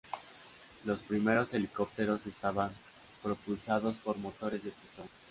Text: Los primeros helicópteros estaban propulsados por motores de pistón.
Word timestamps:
Los 0.83 1.01
primeros 1.03 1.53
helicópteros 1.53 2.25
estaban 2.25 2.71
propulsados 3.21 3.97
por 3.97 4.17
motores 4.17 4.63
de 4.63 4.71
pistón. 4.71 5.07